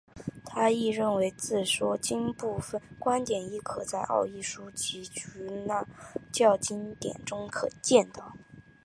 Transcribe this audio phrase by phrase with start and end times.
[0.47, 5.85] 他亦认为自说经部份观点亦可在奥义书及耆那
[6.33, 7.47] 教经典中
[7.83, 8.33] 见到。